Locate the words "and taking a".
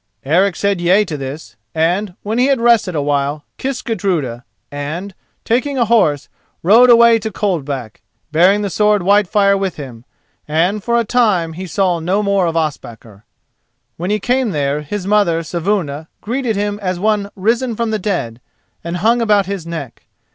4.71-5.85